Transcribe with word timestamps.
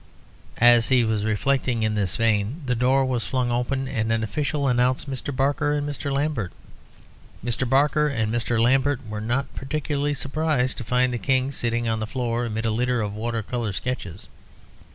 As 0.57 0.89
he 0.89 1.03
was 1.03 1.25
reflecting 1.25 1.83
in 1.83 1.93
this 1.93 2.15
vein, 2.15 2.63
the 2.65 2.73
door 2.73 3.05
was 3.05 3.27
flung 3.27 3.51
open, 3.51 3.87
and 3.87 4.11
an 4.11 4.23
official 4.23 4.67
announced 4.67 5.07
Mr. 5.07 5.35
Barker 5.35 5.73
and 5.73 5.87
Mr. 5.87 6.11
Lambert. 6.11 6.51
Mr. 7.45 7.69
Barker 7.69 8.07
and 8.07 8.33
Mr. 8.33 8.59
Lambert 8.59 9.07
were 9.07 9.21
not 9.21 9.53
particularly 9.53 10.15
surprised 10.15 10.77
to 10.79 10.83
find 10.83 11.13
the 11.13 11.19
King 11.19 11.51
sitting 11.51 11.87
on 11.87 11.99
the 11.99 12.07
floor 12.07 12.45
amid 12.45 12.65
a 12.65 12.71
litter 12.71 12.99
of 12.99 13.13
water 13.13 13.43
colour 13.43 13.73
sketches. 13.73 14.27